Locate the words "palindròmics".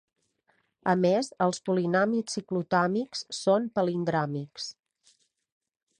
3.77-4.71